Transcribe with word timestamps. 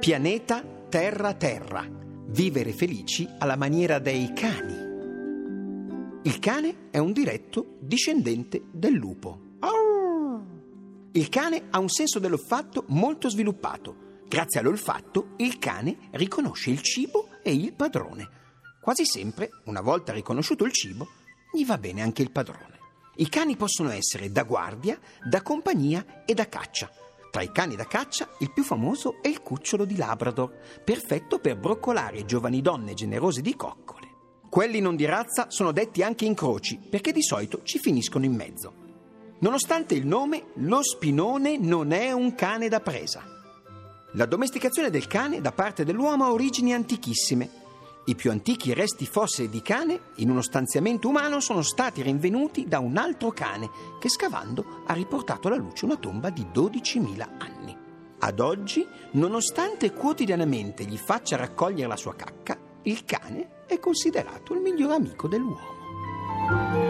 Pianeta 0.00 0.64
Terra 0.88 1.34
Terra. 1.34 1.86
Vivere 1.86 2.72
felici 2.72 3.28
alla 3.38 3.54
maniera 3.54 3.98
dei 3.98 4.32
cani. 4.32 4.72
Il 6.22 6.38
cane 6.38 6.88
è 6.90 6.96
un 6.96 7.12
diretto 7.12 7.76
discendente 7.80 8.62
del 8.70 8.94
lupo. 8.94 9.58
Il 11.12 11.28
cane 11.28 11.64
ha 11.68 11.78
un 11.78 11.90
senso 11.90 12.18
dell'olfatto 12.18 12.84
molto 12.88 13.28
sviluppato. 13.28 14.22
Grazie 14.26 14.60
all'olfatto 14.60 15.34
il 15.36 15.58
cane 15.58 16.08
riconosce 16.12 16.70
il 16.70 16.80
cibo 16.80 17.28
e 17.42 17.52
il 17.52 17.74
padrone. 17.74 18.26
Quasi 18.80 19.04
sempre, 19.04 19.50
una 19.66 19.82
volta 19.82 20.14
riconosciuto 20.14 20.64
il 20.64 20.72
cibo, 20.72 21.08
gli 21.52 21.66
va 21.66 21.76
bene 21.76 22.00
anche 22.00 22.22
il 22.22 22.30
padrone. 22.30 22.78
I 23.16 23.28
cani 23.28 23.54
possono 23.54 23.90
essere 23.90 24.32
da 24.32 24.44
guardia, 24.44 24.98
da 25.28 25.42
compagnia 25.42 26.24
e 26.24 26.32
da 26.32 26.48
caccia. 26.48 26.90
Tra 27.30 27.42
i 27.42 27.52
cani 27.52 27.76
da 27.76 27.86
caccia, 27.86 28.28
il 28.40 28.52
più 28.52 28.64
famoso 28.64 29.22
è 29.22 29.28
il 29.28 29.40
cucciolo 29.40 29.84
di 29.84 29.96
Labrador, 29.96 30.52
perfetto 30.84 31.38
per 31.38 31.56
broccolare 31.56 32.24
giovani 32.24 32.60
donne 32.60 32.94
generose 32.94 33.40
di 33.40 33.54
coccole. 33.54 34.08
Quelli 34.48 34.80
non 34.80 34.96
di 34.96 35.04
razza 35.04 35.46
sono 35.48 35.70
detti 35.70 36.02
anche 36.02 36.24
incroci, 36.24 36.78
perché 36.90 37.12
di 37.12 37.22
solito 37.22 37.62
ci 37.62 37.78
finiscono 37.78 38.24
in 38.24 38.34
mezzo. 38.34 38.74
Nonostante 39.38 39.94
il 39.94 40.06
nome, 40.06 40.46
lo 40.54 40.82
spinone 40.82 41.56
non 41.56 41.92
è 41.92 42.10
un 42.10 42.34
cane 42.34 42.68
da 42.68 42.80
presa. 42.80 43.22
La 44.14 44.26
domesticazione 44.26 44.90
del 44.90 45.06
cane 45.06 45.40
da 45.40 45.52
parte 45.52 45.84
dell'uomo 45.84 46.24
ha 46.24 46.32
origini 46.32 46.74
antichissime 46.74 47.48
i 48.06 48.14
più 48.14 48.30
antichi 48.30 48.72
resti 48.72 49.06
fossili 49.06 49.48
di 49.48 49.60
cane 49.62 50.00
in 50.16 50.30
uno 50.30 50.40
stanziamento 50.40 51.08
umano 51.08 51.38
sono 51.40 51.62
stati 51.62 52.02
rinvenuti 52.02 52.66
da 52.66 52.78
un 52.78 52.96
altro 52.96 53.30
cane 53.30 53.70
che 54.00 54.08
scavando 54.08 54.82
ha 54.86 54.94
riportato 54.94 55.48
alla 55.48 55.56
luce 55.56 55.84
una 55.84 55.96
tomba 55.96 56.30
di 56.30 56.46
12.000 56.52 57.28
anni. 57.38 57.76
Ad 58.22 58.40
oggi, 58.40 58.86
nonostante 59.12 59.92
quotidianamente 59.92 60.84
gli 60.84 60.96
faccia 60.96 61.36
raccogliere 61.36 61.88
la 61.88 61.96
sua 61.96 62.14
cacca, 62.14 62.58
il 62.82 63.04
cane 63.04 63.64
è 63.66 63.78
considerato 63.78 64.54
il 64.54 64.60
miglior 64.60 64.92
amico 64.92 65.28
dell'uomo. 65.28 66.89